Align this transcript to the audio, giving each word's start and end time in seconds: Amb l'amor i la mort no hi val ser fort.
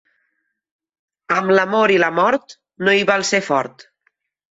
Amb 1.35 1.53
l'amor 1.59 1.93
i 1.97 1.99
la 2.03 2.09
mort 2.21 2.55
no 2.87 2.95
hi 3.01 3.05
val 3.11 3.27
ser 3.33 3.43
fort. 3.51 3.87